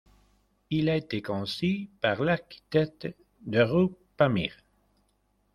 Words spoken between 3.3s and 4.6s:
Doruk Pamir.